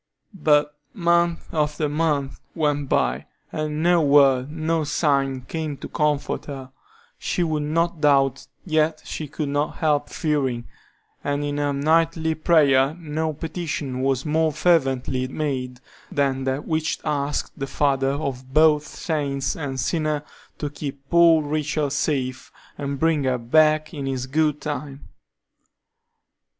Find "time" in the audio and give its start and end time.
24.61-25.09